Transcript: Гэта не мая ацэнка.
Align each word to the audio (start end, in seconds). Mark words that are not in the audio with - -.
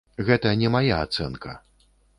Гэта 0.29 0.53
не 0.61 0.71
мая 0.77 0.95
ацэнка. 1.05 1.57